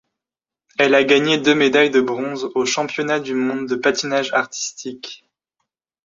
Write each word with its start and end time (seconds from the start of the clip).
Elle 0.79 0.95
a 0.95 1.03
gagné 1.03 1.37
deux 1.37 1.53
médailles 1.53 1.91
de 1.91 2.01
bronze 2.01 2.45
aux 2.55 2.65
championnats 2.65 3.19
du 3.19 3.35
monde 3.35 3.67
de 3.67 3.75
patinage 3.75 4.33
artistique. 4.33 5.27